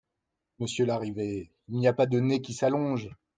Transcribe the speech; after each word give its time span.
Monsieur 0.57 0.85
Larrivé, 0.87 1.51
il 1.67 1.77
n’y 1.77 1.87
a 1.87 1.93
pas 1.93 2.07
de 2.07 2.19
nez 2.19 2.41
qui 2.41 2.55
s’allonge. 2.55 3.11